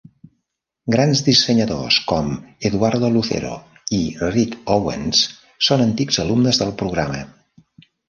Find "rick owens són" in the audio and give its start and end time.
4.27-5.89